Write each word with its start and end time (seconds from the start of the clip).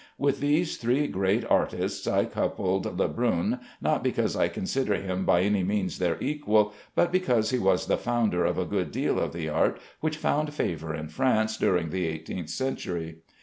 With 0.17 0.39
these 0.39 0.77
three 0.77 1.05
great 1.05 1.45
artists 1.47 2.07
I 2.07 2.25
coupled 2.25 2.97
Lebrun, 2.97 3.59
not 3.81 4.03
because 4.03 4.35
I 4.35 4.47
consider 4.47 4.95
him 4.95 5.25
by 5.25 5.41
any 5.41 5.63
means 5.63 5.99
their 5.99 6.17
equal, 6.19 6.73
but 6.95 7.11
because 7.11 7.51
he 7.51 7.59
was 7.59 7.85
the 7.85 7.97
founder 7.97 8.43
of 8.43 8.57
a 8.57 8.65
good 8.65 8.91
deal 8.91 9.19
of 9.19 9.31
the 9.31 9.47
art 9.47 9.79
which 9.99 10.17
found 10.17 10.55
favor 10.55 10.95
in 10.95 11.07
France 11.09 11.55
during 11.55 11.91
the 11.91 12.07
eighteenth 12.07 12.49
century. 12.49 13.17